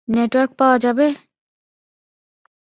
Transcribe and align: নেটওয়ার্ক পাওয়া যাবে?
নেটওয়ার্ক 0.07 0.51
পাওয়া 0.59 0.77
যাবে? 0.77 1.07